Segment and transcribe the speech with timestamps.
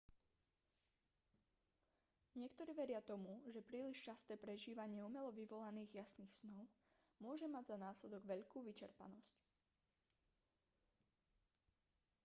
[2.41, 6.63] niektorí veria tomu že príliš časté prežívanie umelo vyvolaných jasných snov
[7.25, 9.33] môže mať za následok veľkú vyčerpanosť